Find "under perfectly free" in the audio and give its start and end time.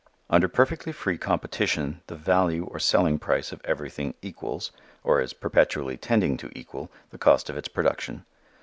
0.31-1.19